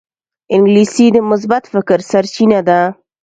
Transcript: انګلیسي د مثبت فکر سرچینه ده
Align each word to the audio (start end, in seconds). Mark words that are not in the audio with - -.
انګلیسي 0.53 1.05
د 1.15 1.17
مثبت 1.31 1.63
فکر 1.73 1.99
سرچینه 2.11 2.59
ده 2.67 2.79